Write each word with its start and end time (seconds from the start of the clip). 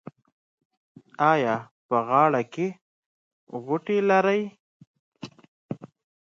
ایا 1.31 1.55
په 1.87 1.95
غاړه 2.07 2.41
کې 2.53 2.67
غوټې 3.65 3.97
لرئ؟ 4.09 4.41